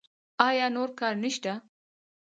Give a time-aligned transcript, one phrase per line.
[0.47, 1.51] ایا نور کار نشته؟